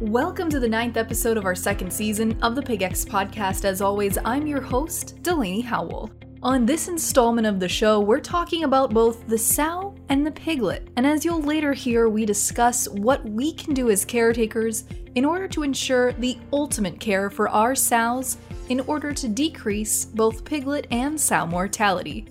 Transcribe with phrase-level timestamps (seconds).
[0.00, 3.66] Welcome to the ninth episode of our second season of the PigX podcast.
[3.66, 6.10] As always, I'm your host, Delaney Howell.
[6.42, 10.88] On this installment of the show, we're talking about both the sow and the piglet.
[10.96, 14.84] And as you'll later hear, we discuss what we can do as caretakers
[15.16, 18.38] in order to ensure the ultimate care for our sows
[18.70, 22.26] in order to decrease both piglet and sow mortality.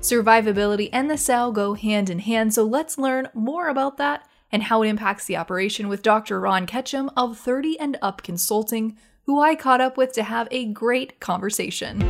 [0.00, 4.62] Survivability and the sow go hand in hand, so let's learn more about that and
[4.62, 6.38] how it impacts the operation with Dr.
[6.38, 10.66] Ron Ketchem of 30 and Up Consulting, who I caught up with to have a
[10.66, 12.00] great conversation.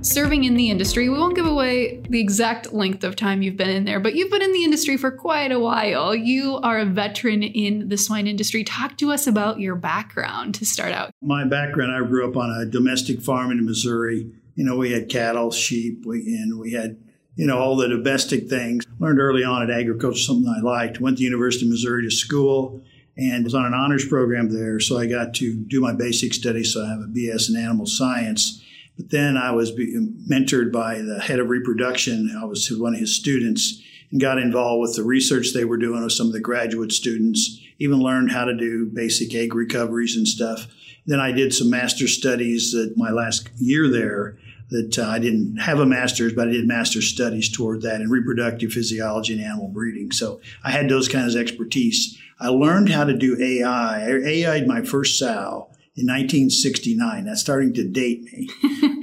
[0.00, 1.08] serving in the industry.
[1.08, 4.30] We won't give away the exact length of time you've been in there, but you've
[4.30, 6.14] been in the industry for quite a while.
[6.14, 8.64] You are a veteran in the swine industry.
[8.64, 11.10] Talk to us about your background to start out.
[11.20, 14.32] My background I grew up on a domestic farm in Missouri.
[14.54, 16.96] You know, we had cattle, sheep, we, and we had
[17.38, 18.84] you know, all the domestic things.
[18.98, 21.00] Learned early on at agriculture, something I liked.
[21.00, 22.82] Went to University of Missouri to school
[23.16, 24.80] and was on an honors program there.
[24.80, 26.74] So I got to do my basic studies.
[26.74, 28.60] So I have a BS in animal science.
[28.96, 32.36] But then I was mentored by the head of reproduction.
[32.36, 36.02] I was one of his students and got involved with the research they were doing
[36.02, 40.26] with some of the graduate students, even learned how to do basic egg recoveries and
[40.26, 40.66] stuff.
[41.06, 44.38] Then I did some master studies at my last year there
[44.70, 48.10] that uh, I didn't have a master's, but I did master's studies toward that in
[48.10, 50.12] reproductive physiology and animal breeding.
[50.12, 52.18] So I had those kinds of expertise.
[52.38, 54.04] I learned how to do AI.
[54.04, 57.24] I AI'd my first sow in 1969.
[57.24, 58.48] That's starting to date me.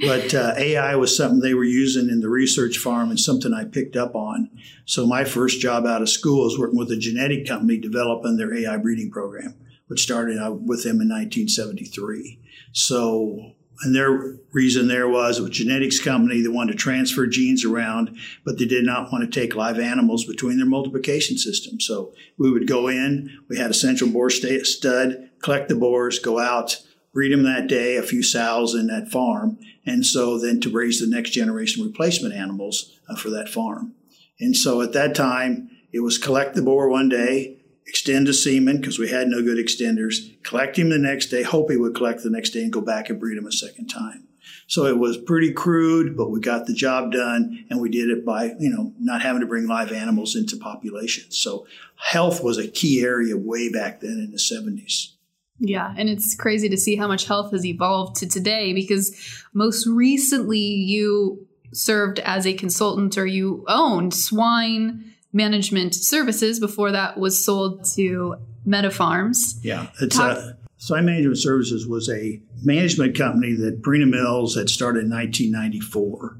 [0.00, 3.64] but uh, AI was something they were using in the research farm and something I
[3.64, 4.50] picked up on.
[4.86, 8.54] So my first job out of school was working with a genetic company developing their
[8.54, 9.54] AI breeding program,
[9.88, 12.40] which started out with them in 1973.
[12.72, 18.16] So and their reason there was a genetics company that wanted to transfer genes around,
[18.44, 21.78] but they did not want to take live animals between their multiplication system.
[21.80, 26.38] So we would go in, we had a central boar stud, collect the boars, go
[26.38, 26.82] out,
[27.12, 31.00] breed them that day, a few sows in that farm, and so then to raise
[31.00, 33.94] the next generation replacement animals uh, for that farm.
[34.38, 37.55] And so at that time, it was collect the boar one day,
[37.86, 41.70] extend a semen because we had no good extenders, collect him the next day, hope
[41.70, 44.26] he would collect the next day and go back and breed him a second time.
[44.68, 48.24] So it was pretty crude, but we got the job done and we did it
[48.24, 51.38] by, you know, not having to bring live animals into populations.
[51.38, 55.12] So health was a key area way back then in the 70s.
[55.58, 59.86] Yeah, and it's crazy to see how much health has evolved to today because most
[59.86, 67.44] recently you served as a consultant or you owned swine management services before that was
[67.44, 68.36] sold to
[68.66, 69.58] MetaFarms.
[69.62, 74.68] Yeah, it's Talk- uh, Swine Management Services was a management company that Purina Mills had
[74.68, 76.38] started in 1994.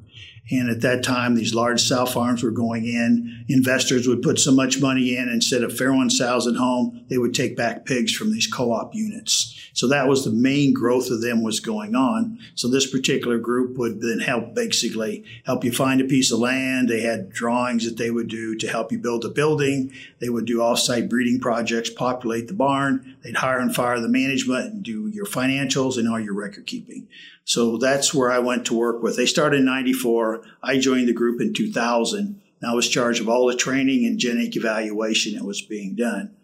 [0.50, 3.44] And at that time, these large sow farms were going in.
[3.48, 7.34] Investors would put so much money in, instead of farrowing sows at home, they would
[7.34, 9.52] take back pigs from these co-op units.
[9.72, 12.38] So that was the main growth of them was going on.
[12.54, 16.88] So this particular group would then help basically help you find a piece of land.
[16.88, 19.92] They had drawings that they would do to help you build a building.
[20.18, 23.15] They would do off-site breeding projects, populate the barn.
[23.26, 27.08] They'd hire and fire the management and do your financials and all your record keeping.
[27.44, 29.16] So that's where I went to work with.
[29.16, 30.44] They started in 94.
[30.62, 32.40] I joined the group in 2000.
[32.60, 36.36] And I was charged of all the training and genetic evaluation that was being done.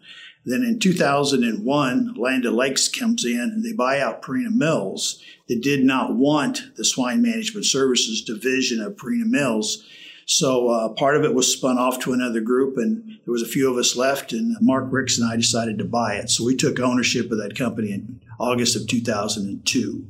[0.45, 5.23] Then in 2001, Land O'Lakes comes in and they buy out Purina Mills.
[5.47, 9.85] They did not want the swine management services division of Purina Mills.
[10.25, 13.47] So uh, part of it was spun off to another group, and there was a
[13.47, 14.33] few of us left.
[14.33, 16.29] And Mark Rix and I decided to buy it.
[16.29, 20.07] So we took ownership of that company in August of 2002.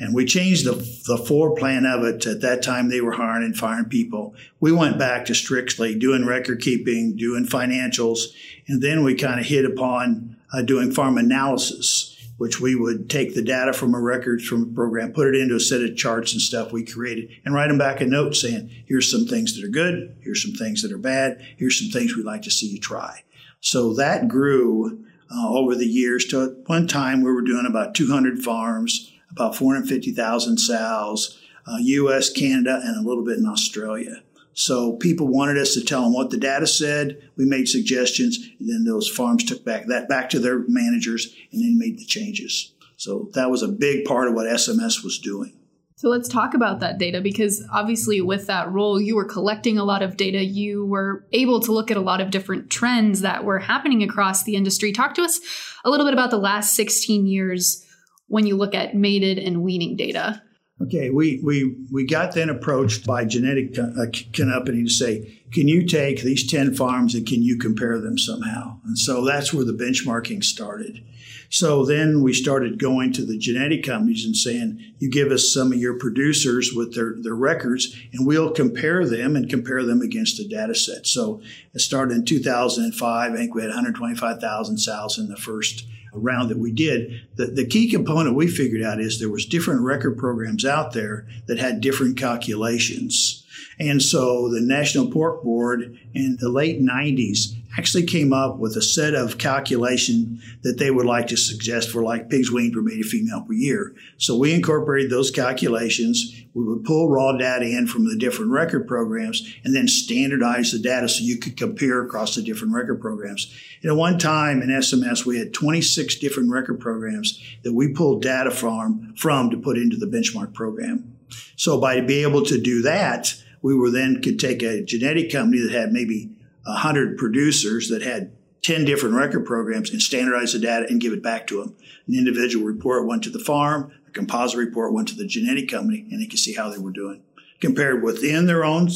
[0.00, 0.72] And we changed the,
[1.06, 2.26] the floor plan of it.
[2.26, 4.34] At that time, they were hiring and firing people.
[4.58, 8.22] We went back to strictly doing record keeping, doing financials,
[8.66, 13.34] and then we kind of hit upon uh, doing farm analysis, which we would take
[13.34, 16.32] the data from a records from a program, put it into a set of charts
[16.32, 19.64] and stuff we created, and write them back a note saying, here's some things that
[19.64, 22.66] are good, here's some things that are bad, here's some things we'd like to see
[22.66, 23.22] you try.
[23.60, 25.04] So that grew
[25.34, 29.56] uh, over the years to at one time we were doing about 200 farms about
[29.56, 34.22] 450,000 sows, uh, US, Canada, and a little bit in Australia.
[34.54, 37.30] So people wanted us to tell them what the data said.
[37.36, 41.60] We made suggestions, and then those farms took back that back to their managers, and
[41.60, 42.72] then made the changes.
[42.96, 45.58] So that was a big part of what SMS was doing.
[45.96, 49.84] So let's talk about that data because obviously, with that role, you were collecting a
[49.84, 50.44] lot of data.
[50.44, 54.44] You were able to look at a lot of different trends that were happening across
[54.44, 54.92] the industry.
[54.92, 55.40] Talk to us
[55.84, 57.84] a little bit about the last 16 years
[58.26, 60.42] when you look at mated and weaning data?
[60.82, 64.06] Okay, we, we, we got then approached by genetic uh,
[64.36, 68.80] company to say, can you take these 10 farms and can you compare them somehow?
[68.84, 71.04] And so that's where the benchmarking started.
[71.48, 75.72] So then we started going to the genetic companies and saying, you give us some
[75.72, 80.40] of your producers with their, their records and we'll compare them and compare them against
[80.40, 81.06] a data set.
[81.06, 81.40] So
[81.72, 83.32] it started in 2005.
[83.32, 87.66] I think we had 125,000 sows in the first round that we did, the, the
[87.66, 91.80] key component we figured out is there was different record programs out there that had
[91.80, 93.44] different calculations.
[93.78, 98.82] And so the National Pork Board in the late 90s actually came up with a
[98.82, 103.06] set of calculation that they would like to suggest for like pigs weaned per mated
[103.06, 103.94] female per year.
[104.16, 106.44] So we incorporated those calculations.
[106.54, 110.78] We would pull raw data in from the different record programs and then standardize the
[110.78, 113.52] data so you could compare across the different record programs.
[113.82, 118.22] And at one time in SMS, we had 26 different record programs that we pulled
[118.22, 121.16] data from, from to put into the benchmark program.
[121.56, 125.62] So by being able to do that, we were then could take a genetic company
[125.62, 126.30] that had maybe
[126.64, 128.32] 100 producers that had
[128.62, 131.76] 10 different record programs and standardize the data and give it back to them.
[132.08, 136.06] An individual report went to the farm, a composite report went to the genetic company,
[136.10, 137.22] and they could see how they were doing
[137.60, 138.88] compared within their own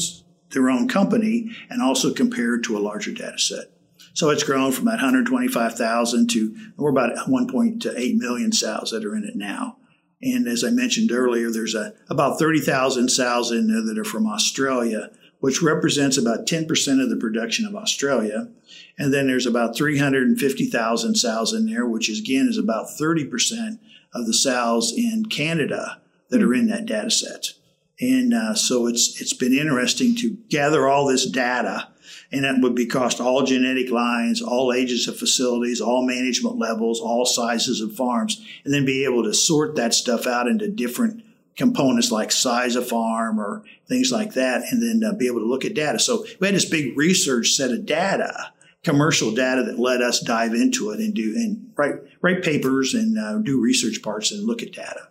[0.51, 3.65] their own company and also compared to a larger data set.
[4.13, 9.23] So it's grown from about 125,000 to we're about 1.8 million sows that are in
[9.23, 9.77] it now.
[10.21, 14.27] And as I mentioned earlier, there's a, about 30,000 sows in there that are from
[14.27, 16.67] Australia which represents about 10%
[17.01, 18.49] of the production of Australia.
[18.97, 23.79] And then there's about 350,000 sows in there, which is, again is about 30%
[24.13, 27.53] of the sows in Canada that are in that data set.
[28.01, 31.89] And uh, so it's it's been interesting to gather all this data,
[32.31, 37.01] and that would be across all genetic lines, all ages of facilities, all management levels,
[37.01, 41.23] all sizes of farms, and then be able to sort that stuff out into different
[41.59, 45.45] components like size of farm or things like that, and then uh, be able to
[45.45, 45.99] look at data.
[45.99, 48.51] So we had this big research set of data,
[48.83, 53.19] commercial data that let us dive into it and do and write write papers and
[53.19, 55.09] uh, do research parts and look at data.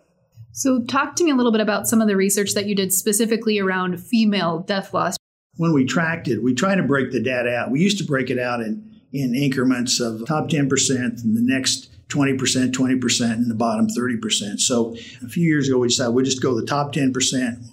[0.51, 2.91] So talk to me a little bit about some of the research that you did
[2.91, 5.15] specifically around female death loss.
[5.55, 7.71] When we tracked it, we try to break the data out.
[7.71, 11.89] We used to break it out in in increments of top 10% and the next
[12.09, 14.59] 20%, 20%, and the bottom 30%.
[14.59, 17.13] So a few years ago, we decided we'll just go the top 10%,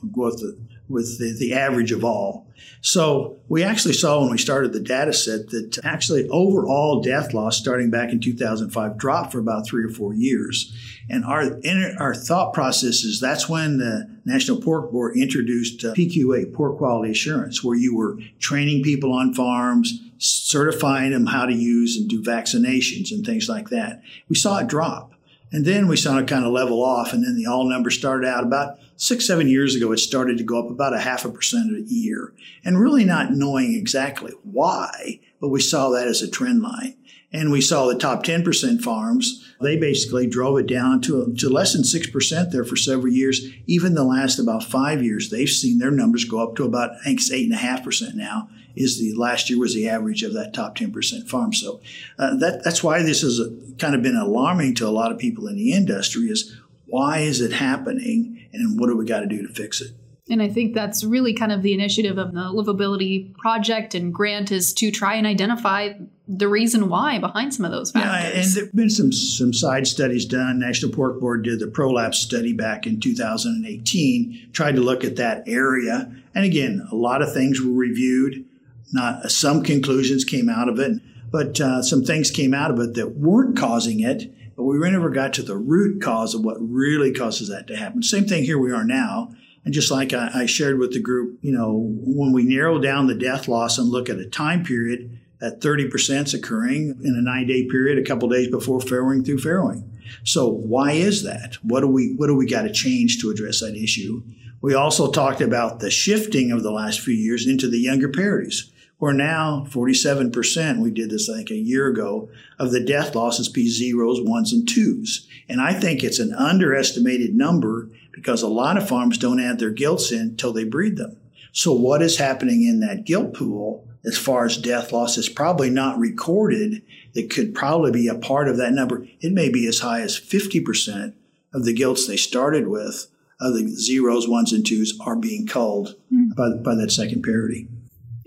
[0.03, 2.47] we'll go with the, with the, the average of all.
[2.83, 7.57] So we actually saw when we started the data set that actually overall death loss
[7.57, 10.73] starting back in 2005 dropped for about three or four years.
[11.09, 11.59] And our,
[11.99, 17.13] our thought process is that's when the National Pork Board introduced uh, PQA, Pork Quality
[17.13, 22.21] Assurance, where you were training people on farms, certifying them how to use and do
[22.21, 24.03] vaccinations and things like that.
[24.29, 25.13] We saw it drop.
[25.53, 28.27] And then we saw it kind of level off, and then the all numbers started
[28.27, 29.93] out about six, seven years ago.
[29.93, 32.35] It started to go up about a half a percent a year,
[32.65, 36.97] and really not knowing exactly why, but we saw that as a trend line.
[37.33, 41.73] And we saw the top 10% farms, they basically drove it down to, to less
[41.73, 43.49] than 6% there for several years.
[43.67, 47.05] Even the last about five years, they've seen their numbers go up to about, I
[47.05, 51.29] think, it's 8.5% now is the last year was the average of that top 10%
[51.29, 51.53] farm.
[51.53, 51.81] So
[52.19, 53.41] uh, that, that's why this has
[53.79, 57.41] kind of been alarming to a lot of people in the industry is why is
[57.41, 59.93] it happening and what do we got to do to fix it?
[60.29, 64.51] And I think that's really kind of the initiative of the Livability Project and grant
[64.51, 65.93] is to try and identify
[66.27, 68.35] the reason why behind some of those factors.
[68.35, 70.59] Yeah, and there've been some some side studies done.
[70.59, 75.45] National Pork Board did the prolapse study back in 2018, tried to look at that
[75.47, 76.13] area.
[76.35, 78.45] And again, a lot of things were reviewed.
[78.93, 82.95] Not some conclusions came out of it, but uh, some things came out of it
[82.95, 84.33] that weren't causing it.
[84.57, 88.03] But we never got to the root cause of what really causes that to happen.
[88.03, 89.33] Same thing here we are now.
[89.67, 93.09] And just like I, I shared with the group, you know, when we narrow down
[93.09, 97.21] the death loss and look at a time period, that 30% is occurring in a
[97.21, 99.83] nine day period, a couple days before farrowing through farrowing.
[100.23, 101.59] So why is that?
[101.63, 104.23] What do we what do we got to change to address that issue?
[104.63, 108.71] We also talked about the shifting of the last few years into the younger parities.
[108.99, 113.49] Where now 47%, we did this I think a year ago, of the death losses
[113.49, 115.29] be zeros, ones, and twos.
[115.49, 119.71] And I think it's an underestimated number because a lot of farms don't add their
[119.71, 121.17] gilts in until they breed them.
[121.53, 125.69] So what is happening in that gilt pool as far as death loss is probably
[125.69, 126.83] not recorded
[127.15, 129.07] that could probably be a part of that number.
[129.21, 131.13] It may be as high as 50%
[131.53, 133.09] of the gilts they started with
[133.41, 136.35] of the zeros, ones, and twos are being culled mm.
[136.35, 137.69] by, by that second parity.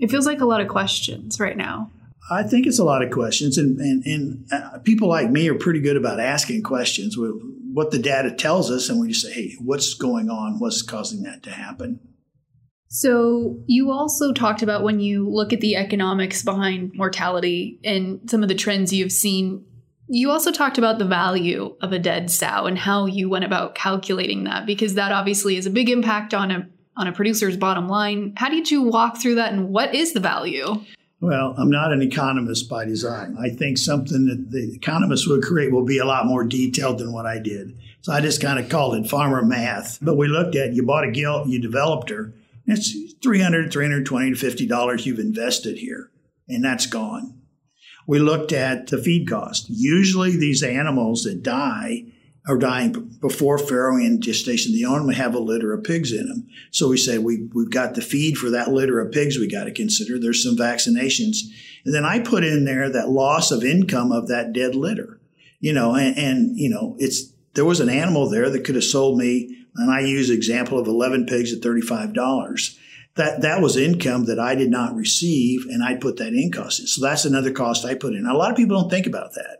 [0.00, 1.90] It feels like a lot of questions right now.
[2.30, 5.54] I think it's a lot of questions, and and, and uh, people like me are
[5.54, 7.16] pretty good about asking questions.
[7.18, 10.58] What the data tells us, and we just say, hey, what's going on?
[10.58, 12.00] What's causing that to happen?
[12.88, 18.42] So, you also talked about when you look at the economics behind mortality and some
[18.42, 19.64] of the trends you've seen,
[20.08, 23.76] you also talked about the value of a dead sow and how you went about
[23.76, 27.88] calculating that because that obviously is a big impact on a on a producer's bottom
[27.88, 28.34] line.
[28.36, 30.82] How did you walk through that and what is the value?
[31.20, 33.36] Well, I'm not an economist by design.
[33.38, 37.12] I think something that the economists would create will be a lot more detailed than
[37.12, 37.78] what I did.
[38.00, 39.98] So I just kind of called it farmer math.
[40.00, 42.32] But we looked at you bought a gilt, you developed her.
[42.66, 46.10] It's 300, 320 to 50 dollars you've invested here,
[46.48, 47.34] and that's gone.
[48.06, 49.66] We looked at the feed cost.
[49.68, 52.04] Usually, these animals that die
[52.48, 54.72] are dying before farrowing gestation.
[54.72, 56.48] They only have a litter of pigs in them.
[56.70, 59.64] So we say we, we've got the feed for that litter of pigs we got
[59.64, 60.18] to consider.
[60.18, 61.38] There's some vaccinations.
[61.84, 65.20] And then I put in there that loss of income of that dead litter.
[65.60, 68.84] You know, and, and you know, it's there was an animal there that could have
[68.84, 72.14] sold me, and I use example of 11 pigs at $35
[73.16, 76.86] that that was income that I did not receive, and I put that in cost.
[76.88, 78.26] So that's another cost I put in.
[78.26, 79.59] A lot of people don't think about that.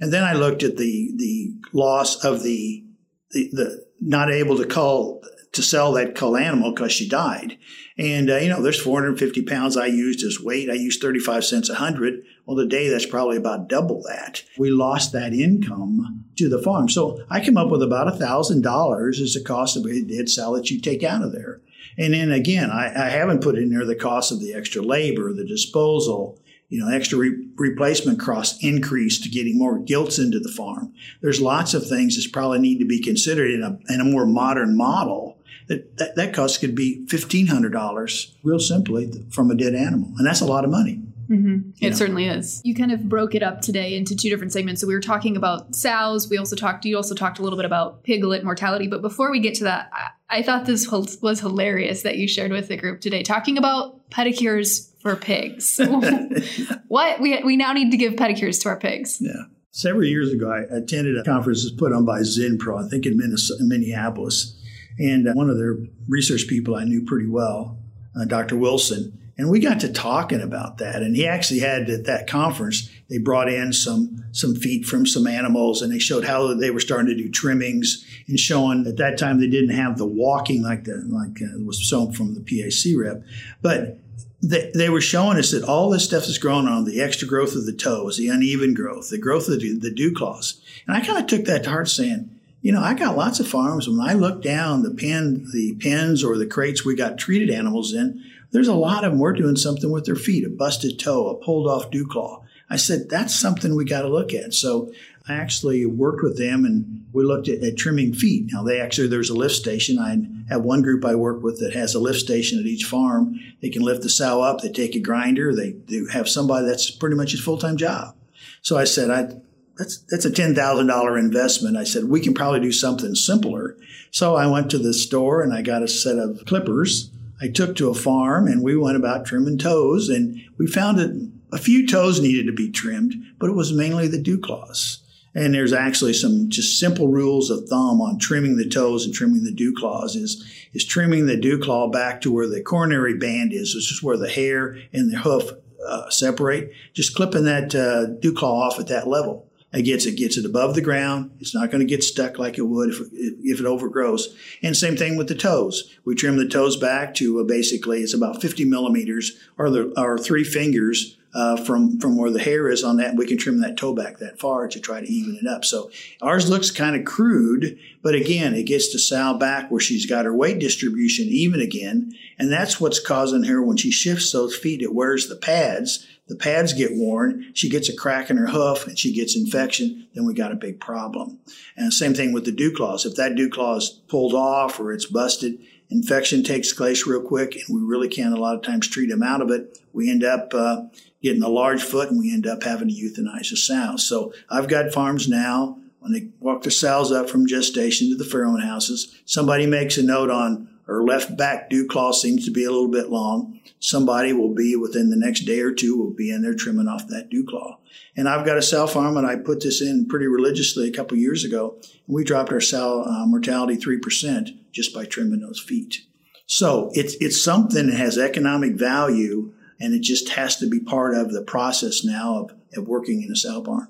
[0.00, 2.84] And then I looked at the the loss of the
[3.30, 7.58] the, the not able to cull to sell that cull animal because she died.
[7.96, 10.70] And uh, you know, there's 450 pounds I used as weight.
[10.70, 12.22] I used 35 cents a hundred.
[12.46, 14.44] Well, today that's probably about double that.
[14.56, 16.88] We lost that income to the farm.
[16.88, 20.28] So I came up with about a thousand dollars as the cost of a dead
[20.28, 21.60] sow that you take out of there.
[21.98, 25.32] And then again, I, I haven't put in there the cost of the extra labor,
[25.32, 26.37] the disposal,
[26.68, 30.92] you know, extra re- replacement costs increase to getting more gilts into the farm.
[31.22, 34.26] There's lots of things that probably need to be considered in a, in a more
[34.26, 35.38] modern model.
[35.68, 40.12] That, that, that cost could be $1,500 real simply from a dead animal.
[40.16, 41.02] And that's a lot of money.
[41.30, 41.70] Mm-hmm.
[41.80, 41.96] It know.
[41.96, 42.60] certainly is.
[42.64, 44.80] You kind of broke it up today into two different segments.
[44.80, 46.28] So we were talking about sows.
[46.28, 46.84] We also talked.
[46.84, 48.86] You also talked a little bit about piglet mortality.
[48.86, 52.50] But before we get to that, I, I thought this was hilarious that you shared
[52.50, 55.78] with the group today, talking about pedicures for pigs.
[56.88, 59.18] what we we now need to give pedicures to our pigs.
[59.20, 59.32] Yeah.
[59.70, 63.04] Several years ago, I attended a conference that was put on by Zinpro, I think
[63.06, 63.18] in
[63.60, 64.58] Minneapolis,
[64.98, 65.76] and uh, one of their
[66.08, 67.78] research people I knew pretty well,
[68.18, 68.56] uh, Dr.
[68.56, 71.00] Wilson and we got to talking about that.
[71.00, 75.28] And he actually had at that conference, they brought in some some feet from some
[75.28, 79.16] animals and they showed how they were starting to do trimmings and showing at that
[79.16, 82.98] time they didn't have the walking like the like uh, was shown from the PAC
[82.98, 83.22] rep.
[83.62, 84.00] But
[84.42, 87.54] they, they were showing us that all this stuff is growing on the extra growth
[87.54, 90.60] of the toes, the uneven growth, the growth of the, the dew claws.
[90.86, 92.30] And I kind of took that to heart saying,
[92.60, 93.88] you know, I got lots of farms.
[93.88, 97.92] When I look down the pen, the pens or the crates we got treated animals
[97.92, 101.28] in, there's a lot of them we're doing something with their feet, a busted toe,
[101.28, 102.44] a pulled off dew claw.
[102.70, 104.54] I said, that's something we got to look at.
[104.54, 104.92] So
[105.26, 108.50] I actually worked with them and we looked at, at, trimming feet.
[108.52, 109.98] Now they actually, there's a lift station.
[109.98, 113.38] I have one group I work with that has a lift station at each farm.
[113.60, 114.60] They can lift the sow up.
[114.60, 115.54] They take a grinder.
[115.54, 118.14] They, they have somebody that's pretty much his full-time job.
[118.60, 119.34] So I said, I,
[119.76, 121.76] that's, that's a $10,000 investment.
[121.76, 123.76] I said, we can probably do something simpler.
[124.10, 127.76] So I went to the store and I got a set of clippers I took
[127.76, 131.86] to a farm and we went about trimming toes and we found that a few
[131.86, 135.02] toes needed to be trimmed, but it was mainly the dew claws.
[135.34, 139.44] And there's actually some just simple rules of thumb on trimming the toes and trimming
[139.44, 143.52] the dew claws is, is trimming the dew claw back to where the coronary band
[143.52, 145.50] is, which is where the hair and the hoof
[145.86, 146.72] uh, separate.
[146.92, 149.47] Just clipping that uh, dew claw off at that level.
[149.72, 151.30] It gets it gets it above the ground.
[151.40, 154.34] It's not going to get stuck like it would if, if it overgrows.
[154.62, 155.94] And same thing with the toes.
[156.06, 160.44] We trim the toes back to basically it's about 50 millimeters or the or three
[160.44, 163.16] fingers uh, from from where the hair is on that.
[163.16, 165.66] We can trim that toe back that far to try to even it up.
[165.66, 165.90] So
[166.22, 170.24] ours looks kind of crude, but again, it gets to sow back where she's got
[170.24, 174.80] her weight distribution even again, and that's what's causing her when she shifts those feet.
[174.80, 178.86] It wears the pads the pads get worn, she gets a crack in her hoof
[178.86, 181.38] and she gets infection, then we got a big problem.
[181.76, 183.06] And same thing with the dew claws.
[183.06, 185.58] If that dew claw is pulled off or it's busted,
[185.90, 189.22] infection takes place real quick and we really can't a lot of times treat them
[189.22, 189.78] out of it.
[189.92, 190.82] We end up uh,
[191.22, 193.96] getting a large foot and we end up having to euthanize the sow.
[193.96, 198.24] So I've got farms now when they walk the sows up from gestation to the
[198.24, 202.64] farrowing houses, somebody makes a note on her left back dew claw seems to be
[202.64, 203.60] a little bit long.
[203.78, 207.06] Somebody will be within the next day or two will be in there trimming off
[207.08, 207.78] that dew claw.
[208.16, 211.18] And I've got a sow farm, and I put this in pretty religiously a couple
[211.18, 211.76] years ago.
[211.82, 216.06] And we dropped our sow uh, mortality three percent just by trimming those feet.
[216.46, 221.14] So it's it's something that has economic value, and it just has to be part
[221.14, 223.88] of the process now of, of working in a sow barn.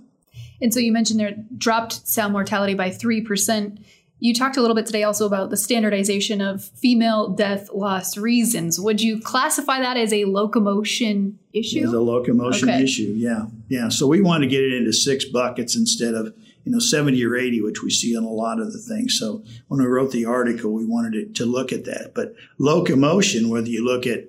[0.60, 3.84] And so you mentioned there dropped sow mortality by 3%.
[4.20, 8.80] You talked a little bit today also about the standardization of female death loss reasons.
[8.80, 11.84] Would you classify that as a locomotion issue?
[11.84, 12.82] As a locomotion okay.
[12.82, 13.46] issue, yeah.
[13.68, 13.88] Yeah.
[13.88, 16.34] So we want to get it into six buckets instead of,
[16.64, 19.16] you know, 70 or 80, which we see on a lot of the things.
[19.18, 22.12] So when we wrote the article, we wanted it to look at that.
[22.14, 24.24] But locomotion, whether you look at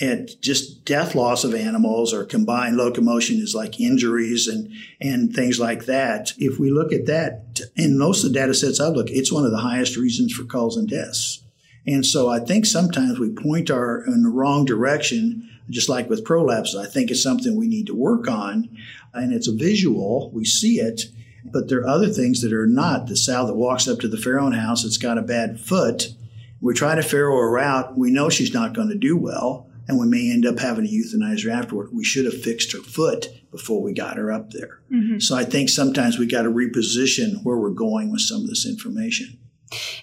[0.00, 5.60] and just death loss of animals or combined locomotion is like injuries and, and things
[5.60, 6.32] like that.
[6.38, 9.44] If we look at that, in most of the data sets I look, it's one
[9.44, 11.42] of the highest reasons for calls and deaths.
[11.86, 16.24] And so I think sometimes we point our in the wrong direction, just like with
[16.24, 16.74] prolapse.
[16.74, 18.74] I think it's something we need to work on.
[19.12, 21.02] And it's a visual, we see it,
[21.44, 23.08] but there are other things that are not.
[23.08, 26.14] The sow that walks up to the farrowing house, it's got a bad foot.
[26.62, 27.98] We try to farrow her out.
[27.98, 30.90] We know she's not going to do well and we may end up having to
[30.90, 31.90] euthanize her afterward.
[31.92, 34.80] We should have fixed her foot before we got her up there.
[34.90, 35.18] Mm-hmm.
[35.18, 38.66] So I think sometimes we got to reposition where we're going with some of this
[38.66, 39.38] information.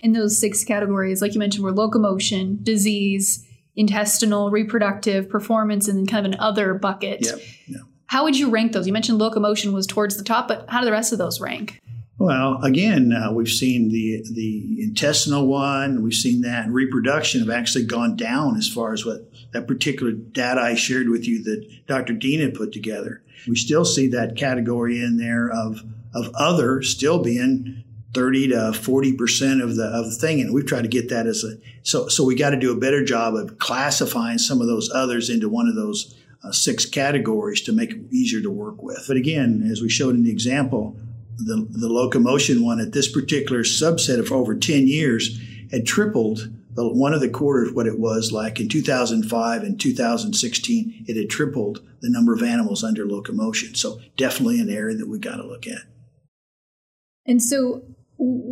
[0.02, 3.46] In those six categories, like you mentioned, were locomotion, disease,
[3.76, 7.26] intestinal, reproductive, performance, and then kind of an other bucket.
[7.26, 7.40] Yep.
[7.68, 7.82] yep.
[8.08, 8.88] How would you rank those?
[8.88, 11.80] You mentioned locomotion was towards the top, but how do the rest of those rank?
[12.20, 16.04] Well, again, uh, we've seen the the intestinal one.
[16.04, 20.62] We've seen that reproduction have actually gone down as far as what that particular data
[20.62, 22.14] I shared with you that Dr.
[22.14, 23.22] Dean had put together.
[23.48, 25.82] We still see that category in there of
[26.14, 27.84] of other still being
[28.16, 31.28] 30 to 40 percent of the of the thing, and we've tried to get that
[31.28, 34.68] as a so so we got to do a better job of classifying some of
[34.68, 38.82] those others into one of those uh, six categories to make it easier to work
[38.82, 39.04] with.
[39.08, 40.98] But again, as we showed in the example
[41.38, 45.40] the, the locomotion one at this particular subset of over 10 years
[45.72, 51.06] had tripled the, one of the quarters what it was like in 2005 and 2016
[51.08, 53.76] it had tripled the number of animals under locomotion.
[53.76, 55.82] So definitely an area that we got to look at.
[57.26, 57.84] And so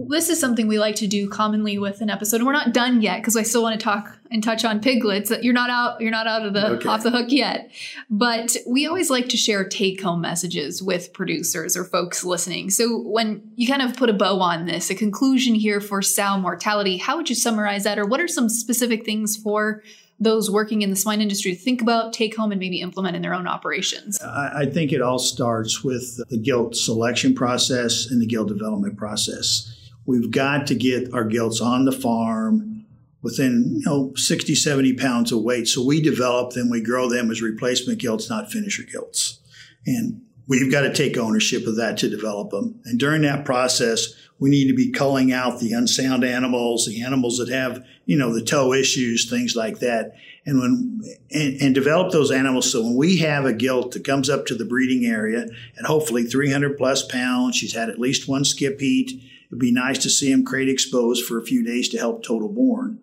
[0.09, 3.01] this is something we like to do commonly with an episode and we're not done
[3.01, 5.31] yet because i still want to talk and touch on piglets.
[5.41, 6.89] You're not out you're not out of the okay.
[6.89, 7.71] off the hook yet.
[8.09, 12.69] But we always like to share take home messages with producers or folks listening.
[12.69, 16.37] So when you kind of put a bow on this a conclusion here for sow
[16.37, 17.99] mortality how would you summarize that?
[17.99, 19.83] Or what are some specific things for
[20.19, 23.21] those working in the swine industry to think about, take home, and maybe implement in
[23.21, 24.19] their own operations?
[24.21, 29.73] I, think it all starts with the gilt selection process and the gilt development process.
[30.05, 32.85] We've got to get our gilts on the farm
[33.21, 37.31] within you know 60 70 pounds of weight so we develop them we grow them
[37.31, 39.39] as replacement gilts not finisher gilts
[39.85, 44.13] and we've got to take ownership of that to develop them and during that process
[44.39, 48.33] we need to be culling out the unsound animals, the animals that have, you know,
[48.33, 50.13] the toe issues, things like that.
[50.45, 52.71] And when, and, and develop those animals.
[52.71, 55.41] So when we have a gilt that comes up to the breeding area
[55.75, 59.21] and hopefully 300 plus pounds, she's had at least one skip heat.
[59.47, 62.49] It'd be nice to see him crate exposed for a few days to help total
[62.49, 62.99] born.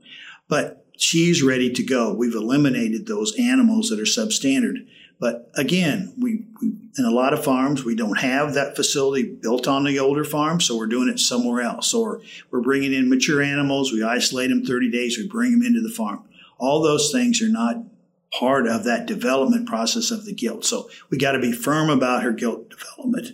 [0.48, 2.14] But she's ready to go.
[2.14, 4.86] We've eliminated those animals that are substandard.
[5.20, 9.66] But again, we, we, in a lot of farms we don't have that facility built
[9.66, 11.94] on the older farm, so we're doing it somewhere else.
[11.94, 15.80] Or we're bringing in mature animals, we isolate them 30 days, we bring them into
[15.80, 16.24] the farm.
[16.58, 17.76] All those things are not
[18.38, 20.64] part of that development process of the gilt.
[20.64, 23.28] So we got to be firm about her gilt development.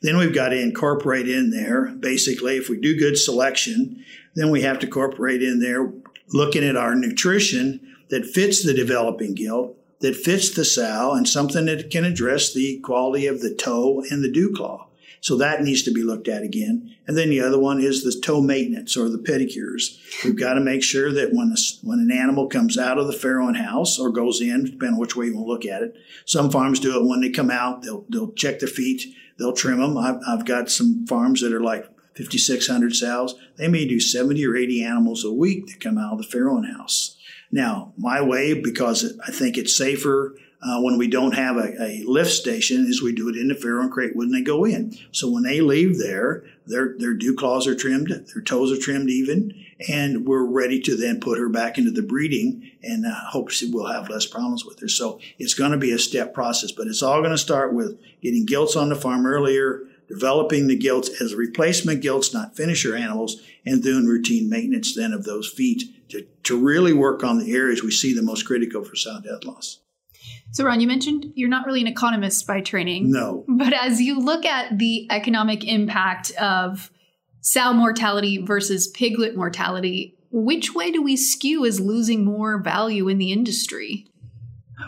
[0.00, 4.62] Then we've got to incorporate in there, basically, if we do good selection, then we
[4.62, 5.92] have to incorporate in there
[6.28, 11.66] looking at our nutrition that fits the developing gilt that fits the sow and something
[11.66, 14.86] that can address the quality of the toe and the dew claw.
[15.20, 16.94] So that needs to be looked at again.
[17.06, 19.98] And then the other one is the toe maintenance or the pedicures.
[20.24, 23.12] We've got to make sure that when, a, when an animal comes out of the
[23.12, 25.96] farrowing house or goes in, depending on which way you want to look at it.
[26.26, 27.82] Some farms do it when they come out.
[27.82, 29.02] They'll, they'll check their feet.
[29.38, 29.98] They'll trim them.
[29.98, 33.34] I've, I've got some farms that are like 5,600 sows.
[33.56, 36.72] They may do 70 or 80 animals a week that come out of the farrowing
[36.72, 37.15] house.
[37.50, 42.02] Now, my way, because I think it's safer uh, when we don't have a, a,
[42.06, 44.96] lift station, is we do it in the farrow crate when they go in.
[45.12, 49.10] So when they leave there, their their dew claws are trimmed, their toes are trimmed
[49.10, 49.54] even,
[49.88, 53.92] and we're ready to then put her back into the breeding and uh, hopefully we'll
[53.92, 54.88] have less problems with her.
[54.88, 57.98] So it's going to be a step process, but it's all going to start with
[58.22, 63.42] getting gilts on the farm earlier, developing the gilts as replacement gilts, not finisher animals,
[63.64, 67.82] and doing routine maintenance then of those feet to, to really work on the areas
[67.82, 69.80] we see the most critical for sow death loss.
[70.52, 73.10] So, Ron, you mentioned you're not really an economist by training.
[73.10, 73.44] No.
[73.48, 76.90] But as you look at the economic impact of
[77.40, 83.18] sow mortality versus piglet mortality, which way do we skew as losing more value in
[83.18, 84.06] the industry?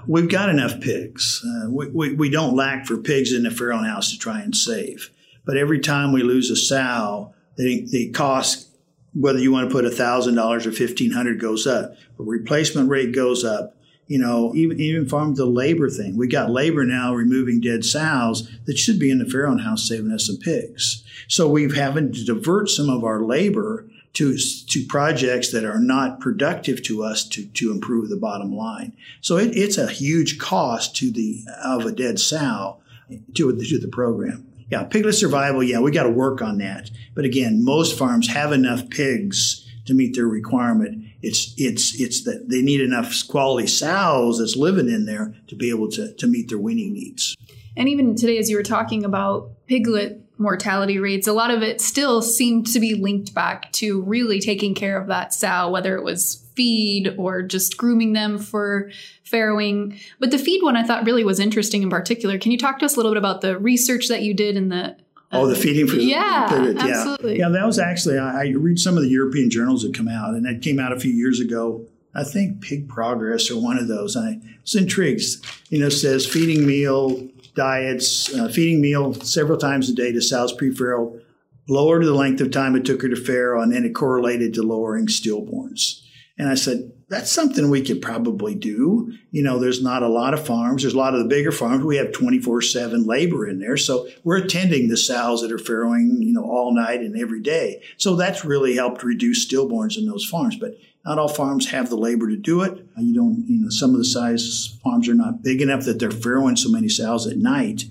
[0.07, 1.45] We've got enough pigs.
[1.45, 4.55] Uh, we, we, we, don't lack for pigs in the farrowing house to try and
[4.55, 5.11] save.
[5.47, 8.69] But every time we lose a sow, the, the cost,
[9.15, 11.95] whether you want to put $1,000 or 1,500 goes up.
[12.19, 13.75] The replacement rate goes up.
[14.07, 16.17] You know, even, even farm the labor thing.
[16.17, 20.13] We got labor now removing dead sows that should be in the farrowing house saving
[20.13, 21.05] us some pigs.
[21.29, 23.87] So we've having to divert some of our labor
[24.19, 28.93] to, to projects that are not productive to us to, to improve the bottom line.
[29.21, 32.81] So it, it's a huge cost to the of a dead sow
[33.35, 34.45] to, to the program.
[34.73, 36.91] Yeah, piglet survival, yeah, we got to work on that.
[37.15, 41.05] But again, most farms have enough pigs to meet their requirement.
[41.23, 45.71] It's it's it's that they need enough quality sows that's living in there to be
[45.71, 47.37] able to, to meet their weaning needs.
[47.77, 51.81] And even today, as you were talking about piglet mortality rates, a lot of it
[51.81, 56.05] still seemed to be linked back to really taking care of that sow, whether it
[56.05, 58.91] was feed or just grooming them for
[59.25, 60.01] farrowing.
[60.19, 62.39] But the feed one I thought really was interesting in particular.
[62.39, 64.69] Can you talk to us a little bit about the research that you did in
[64.69, 64.97] the
[65.31, 66.77] Oh, the feeding for yeah, pivot.
[66.77, 67.39] Yeah, absolutely.
[67.39, 70.31] Yeah, that was actually I, I read some of the European journals that come out,
[70.31, 71.87] and that came out a few years ago.
[72.15, 74.17] I think Pig Progress or one of those.
[74.17, 75.23] I was intrigued.
[75.69, 80.53] You know, says feeding meal diets, uh, feeding meal several times a day to sows
[80.53, 81.21] pre-farrow
[81.69, 84.63] lowered the length of time it took her to farrow, and then it correlated to
[84.63, 86.01] lowering stillborns.
[86.39, 89.13] And I said, that's something we could probably do.
[89.31, 90.83] You know, there's not a lot of farms.
[90.83, 91.85] There's a lot of the bigger farms.
[91.85, 93.77] We have 24 7 labor in there.
[93.77, 97.83] So we're attending the sows that are farrowing, you know, all night and every day.
[97.97, 100.57] So that's really helped reduce stillborns in those farms.
[100.57, 100.77] But
[101.09, 102.87] not all farms have the labor to do it.
[102.99, 106.11] You don't, you know, some of the size farms are not big enough that they're
[106.11, 107.85] farrowing so many sows at night.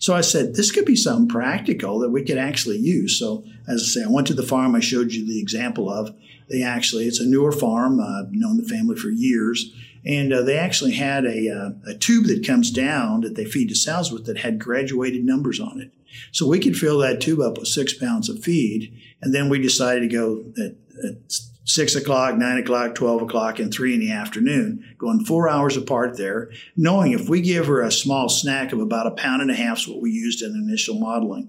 [0.00, 3.16] So I said, this could be something practical that we could actually use.
[3.16, 6.16] So as I say, I went to the farm I showed you the example of.
[6.50, 9.72] They actually, it's a newer farm, uh, known the family for years.
[10.04, 13.70] And uh, they actually had a, uh, a tube that comes down that they feed
[13.70, 15.92] the sows with that had graduated numbers on it.
[16.32, 18.92] So we could fill that tube up with six pounds of feed.
[19.22, 20.74] And then we decided to go at,
[21.08, 21.32] at
[21.64, 26.16] six o'clock, nine o'clock, 12 o'clock, and three in the afternoon, going four hours apart
[26.16, 29.54] there, knowing if we give her a small snack of about a pound and a
[29.54, 31.48] half is what we used in initial modeling,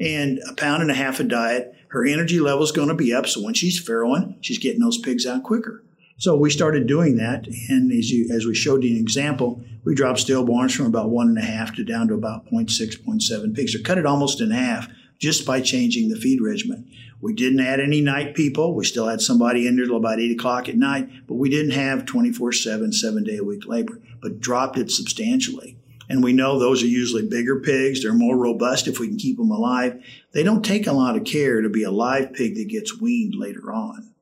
[0.00, 3.12] and a pound and a half of diet, her energy level is going to be
[3.12, 3.26] up.
[3.26, 5.82] So when she's farrowing, she's getting those pigs out quicker.
[6.18, 9.94] So we started doing that, and as you as we showed you an example, we
[9.94, 13.74] dropped stillborns from about one and a half to down to about 0.6, 0.7 pigs,
[13.74, 16.90] or cut it almost in half just by changing the feed regimen.
[17.20, 18.74] We didn't add any night people.
[18.74, 21.72] We still had somebody in there till about 8 o'clock at night, but we didn't
[21.72, 25.78] have 24 7, seven day a week labor, but dropped it substantially.
[26.08, 28.02] And we know those are usually bigger pigs.
[28.02, 30.04] They're more robust if we can keep them alive.
[30.32, 33.34] They don't take a lot of care to be a live pig that gets weaned
[33.34, 34.12] later on.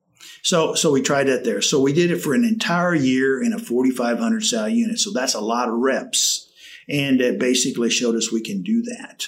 [0.41, 1.61] So, so we tried that there.
[1.61, 4.99] So we did it for an entire year in a 4,500 sow unit.
[4.99, 6.49] So that's a lot of reps.
[6.87, 9.27] And it basically showed us we can do that.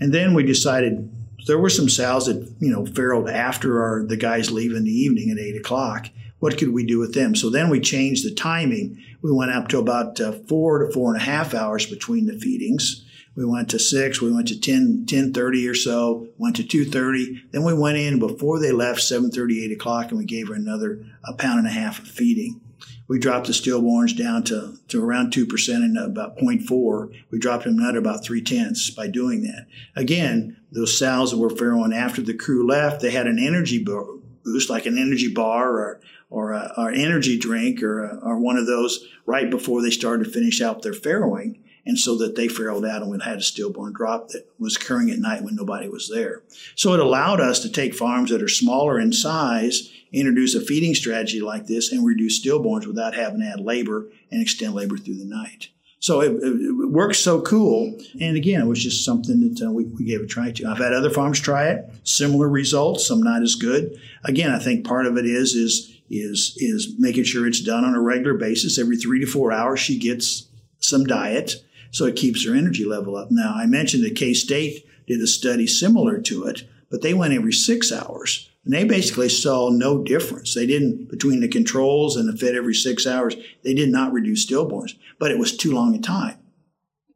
[0.00, 1.10] And then we decided
[1.46, 4.90] there were some sows that you know farrowed after our the guys leave in the
[4.90, 6.08] evening at eight o'clock.
[6.38, 7.34] What could we do with them?
[7.34, 9.02] So then we changed the timing.
[9.22, 12.38] We went up to about uh, four to four and a half hours between the
[12.38, 13.04] feedings.
[13.34, 14.20] We went to six.
[14.20, 17.52] We went to 10, 10.30 or so, went to 2.30.
[17.52, 20.54] Then we went in before they left, seven thirty, eight o'clock, and we gave her
[20.54, 22.60] another a pound and a half of feeding
[23.08, 27.24] we dropped the stillborns down to, to around 2% and about 0.4.
[27.30, 29.66] We dropped them another about three tenths by doing that.
[29.94, 34.70] Again, those sows that were farrowing after the crew left, they had an energy boost,
[34.70, 38.66] like an energy bar or, or, a, or energy drink or, a, or one of
[38.66, 41.60] those right before they started to finish out their farrowing.
[41.88, 45.08] And so that they farrowed out and we had a stillborn drop that was occurring
[45.12, 46.42] at night when nobody was there.
[46.74, 50.94] So it allowed us to take farms that are smaller in size introduce a feeding
[50.94, 55.16] strategy like this and reduce stillborns without having to add labor and extend labor through
[55.16, 55.68] the night.
[55.98, 57.98] So it, it, works so cool.
[58.20, 60.66] And again, it was just something that uh, we, we gave a try to.
[60.66, 63.98] I've had other farms try it, similar results, some not as good.
[64.24, 67.94] Again, I think part of it is is is is making sure it's done on
[67.94, 68.78] a regular basis.
[68.78, 70.48] Every three to four hours, she gets
[70.78, 73.28] some diet, so it keeps her energy level up.
[73.30, 77.34] Now, I mentioned that K State did a study similar to it, but they went
[77.34, 78.50] every six hours.
[78.64, 80.54] And they basically saw no difference.
[80.54, 84.44] They didn't, between the controls and the fed every six hours, they did not reduce
[84.44, 86.38] stillborns, but it was too long a time.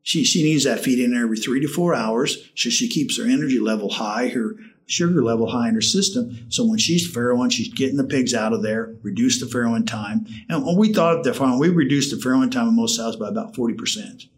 [0.02, 3.24] She, she needs that feed in every three to four hours so she keeps her
[3.24, 4.54] energy level high, her
[4.86, 6.46] sugar level high in her system.
[6.50, 10.26] So when she's farrowing, she's getting the pigs out of there, reduce the farrowing time.
[10.48, 13.28] And we thought at the farm, we reduced the farrowing time of most sows by
[13.28, 14.28] about 40%.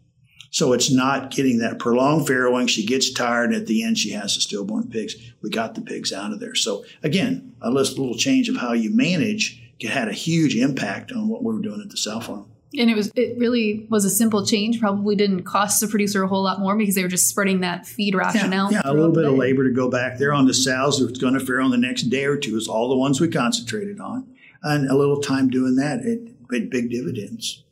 [0.53, 2.69] So it's not getting that prolonged farrowing.
[2.69, 3.55] She gets tired.
[3.55, 5.15] At the end, she has the stillborn pigs.
[5.41, 6.53] We got the pigs out of there.
[6.53, 11.43] So again, a little change of how you manage had a huge impact on what
[11.43, 12.45] we were doing at the sow farm.
[12.77, 14.79] And it was it really was a simple change.
[14.79, 17.85] Probably didn't cost the producer a whole lot more because they were just spreading that
[17.87, 18.71] feed ration yeah, out.
[18.71, 21.33] Yeah, a little bit of labor to go back there on the sows that's going
[21.33, 24.27] to farrow on the next day or two is all the ones we concentrated on,
[24.61, 27.63] and a little time doing that it paid big dividends.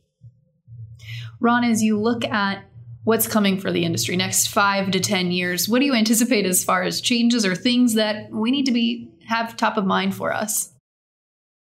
[1.39, 2.63] Ron, as you look at
[3.03, 6.63] what's coming for the industry next five to ten years, what do you anticipate as
[6.63, 10.33] far as changes or things that we need to be have top of mind for
[10.33, 10.73] us?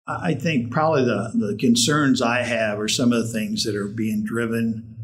[0.07, 3.87] I think probably the, the concerns I have are some of the things that are
[3.87, 4.95] being driven.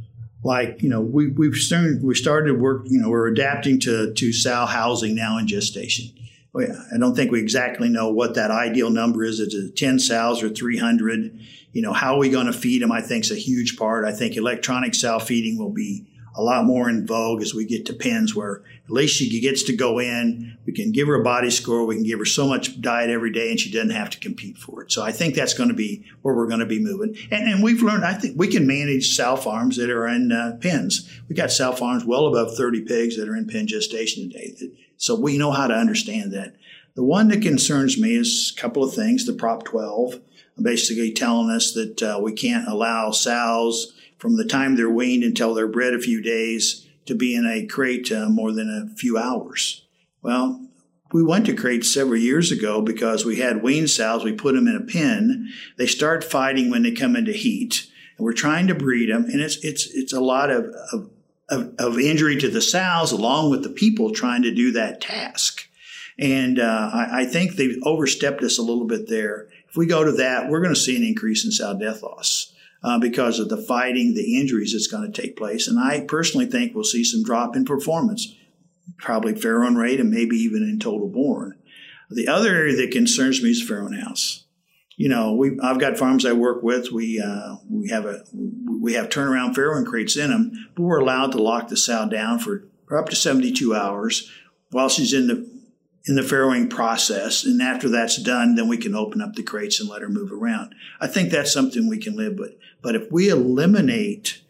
[0.46, 4.34] Like, you know, we, we've started, we started work, you know, we're adapting to, to
[4.34, 6.12] sow housing now in gestation.
[6.56, 9.40] I don't think we exactly know what that ideal number is.
[9.40, 11.40] Is it 10 sows or 300?
[11.72, 12.92] You know, how are we going to feed them?
[12.92, 14.06] I think is a huge part.
[14.06, 17.86] I think electronic sow feeding will be a lot more in vogue as we get
[17.86, 20.58] to pens where at least she gets to go in.
[20.66, 21.86] We can give her a body score.
[21.86, 24.58] We can give her so much diet every day and she doesn't have to compete
[24.58, 24.92] for it.
[24.92, 27.16] So I think that's going to be where we're going to be moving.
[27.32, 30.58] And, and we've learned, I think we can manage sow farms that are in uh,
[30.60, 31.10] pens.
[31.30, 34.56] We've got sow farms well above 30 pigs that are in pen gestation today.
[34.98, 36.56] So we know how to understand that.
[36.96, 39.26] The one that concerns me is a couple of things.
[39.26, 40.20] The Prop 12
[40.62, 43.94] basically telling us that uh, we can't allow sows
[44.24, 47.66] from the time they're weaned until they're bred a few days to be in a
[47.66, 49.86] crate uh, more than a few hours.
[50.22, 50.66] Well,
[51.12, 54.24] we went to crates several years ago because we had weaned sows.
[54.24, 55.50] We put them in a pen.
[55.78, 57.86] They start fighting when they come into heat,
[58.18, 59.26] and we're trying to breed them.
[59.26, 61.10] And it's it's it's a lot of of,
[61.50, 65.68] of, of injury to the sows along with the people trying to do that task.
[66.18, 69.50] And uh, I, I think they've overstepped us a little bit there.
[69.68, 72.53] If we go to that, we're going to see an increase in sow death loss
[72.84, 75.68] uh, because of the fighting, the injuries that's going to take place.
[75.68, 78.36] And I personally think we'll see some drop in performance,
[78.98, 81.58] probably farrowing rate and maybe even in total born.
[82.10, 84.46] The other area that concerns me is farrowing house.
[84.96, 86.92] You know, we I've got farms I work with.
[86.92, 88.24] We uh, we have a
[88.80, 92.38] we have turnaround farrowing crates in them, but we're allowed to lock the sow down
[92.38, 94.30] for, for up to 72 hours
[94.70, 95.50] while she's in the
[96.06, 97.44] in the farrowing process.
[97.44, 100.32] And after that's done, then we can open up the crates and let her move
[100.32, 100.76] around.
[101.00, 102.54] I think that's something we can live with.
[102.84, 104.42] But if we eliminate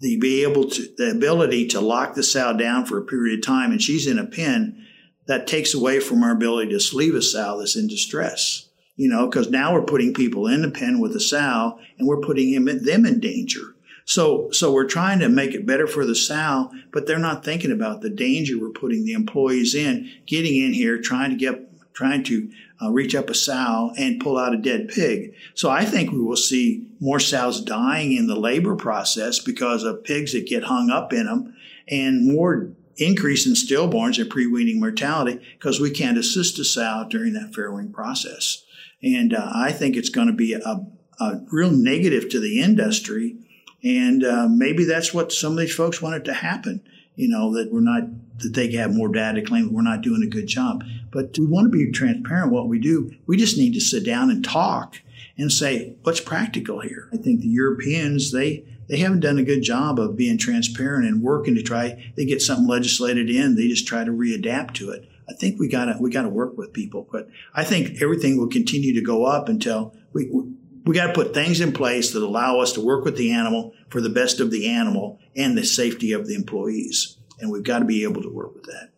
[0.00, 3.46] the be able to the ability to lock the sow down for a period of
[3.46, 4.84] time and she's in a pen,
[5.26, 8.68] that takes away from our ability to sleeve a sow that's in distress.
[8.96, 12.20] You know, because now we're putting people in the pen with a sow and we're
[12.20, 13.74] putting him, them in danger.
[14.04, 17.72] So, so we're trying to make it better for the sow, but they're not thinking
[17.72, 22.22] about the danger we're putting the employees in, getting in here, trying to get, trying
[22.24, 22.50] to
[22.80, 25.34] uh, reach up a sow and pull out a dead pig.
[25.54, 30.04] So I think we will see more sows dying in the labor process because of
[30.04, 31.54] pigs that get hung up in them
[31.88, 37.32] and more increase in stillborns and pre-weaning mortality because we can't assist a sow during
[37.32, 38.64] that farrowing process.
[39.02, 40.86] And uh, I think it's going to be a,
[41.20, 43.36] a real negative to the industry
[43.84, 46.82] and uh, maybe that's what some of these folks wanted to happen.
[47.14, 48.04] You know that we're not
[48.38, 50.84] that they have more data to claim that we're not doing a good job.
[51.10, 52.52] But we want to be transparent.
[52.52, 55.00] What we do, we just need to sit down and talk
[55.36, 57.08] and say what's practical here.
[57.12, 61.22] I think the Europeans they they haven't done a good job of being transparent and
[61.22, 62.12] working to try.
[62.16, 65.08] They get something legislated in, they just try to readapt to it.
[65.28, 67.08] I think we gotta we gotta work with people.
[67.10, 70.44] But I think everything will continue to go up until we we
[70.84, 74.00] got to put things in place that allow us to work with the animal for
[74.00, 77.18] the best of the animal and the safety of the employees.
[77.40, 78.92] And we've got to be able to work with that.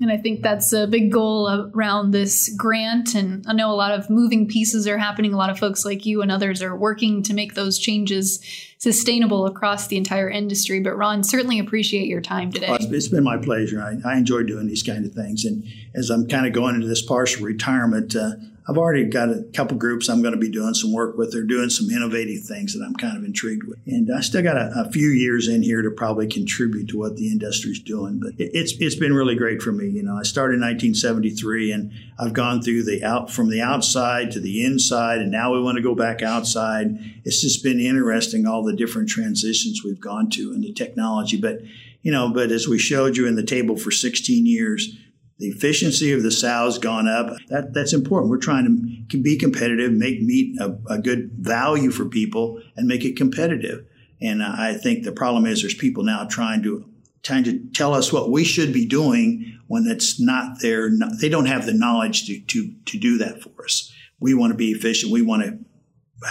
[0.00, 3.14] And I think that's a big goal around this grant.
[3.14, 5.32] And I know a lot of moving pieces are happening.
[5.32, 8.44] A lot of folks like you and others are working to make those changes
[8.78, 10.80] sustainable across the entire industry.
[10.80, 12.76] But Ron, certainly appreciate your time today.
[12.78, 13.80] It's been my pleasure.
[13.80, 15.46] I, I, enjoy doing these kind of things.
[15.46, 18.32] And as I'm kind of going into this partial retirement, uh,
[18.68, 21.30] I've already got a couple groups I'm going to be doing some work with.
[21.30, 23.78] They're doing some innovative things that I'm kind of intrigued with.
[23.86, 27.16] And I still got a, a few years in here to probably contribute to what
[27.16, 28.18] the industry's doing.
[28.18, 29.88] But it, it's it's been really great for me.
[29.88, 34.32] You know, I started in 1973, and I've gone through the out from the outside
[34.32, 36.98] to the inside, and now we want to go back outside.
[37.24, 41.40] It's just been interesting all the different transitions we've gone to in the technology.
[41.40, 41.60] But
[42.02, 44.96] you know, but as we showed you in the table for 16 years
[45.38, 47.36] the efficiency of the sow's gone up.
[47.48, 48.30] That, that's important.
[48.30, 53.04] We're trying to be competitive, make meat a, a good value for people, and make
[53.04, 53.84] it competitive.
[54.20, 56.88] And I think the problem is there's people now trying to
[57.22, 60.90] trying to tell us what we should be doing when it's not there.
[61.20, 63.92] They don't have the knowledge to, to, to do that for us.
[64.20, 65.10] We want to be efficient.
[65.10, 65.58] We want to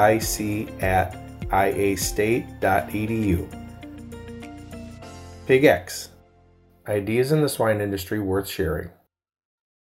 [0.81, 1.15] at
[1.49, 3.47] iastate.edu.
[5.45, 6.07] PigX
[6.87, 8.89] Ideas in the swine industry worth sharing.